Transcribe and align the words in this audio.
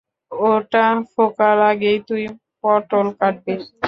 ওটা 0.31 0.83
ফোকার 1.11 1.57
আগেই 1.69 1.97
তুই 2.07 2.23
পটল 2.61 3.07
কাটবি। 3.19 3.53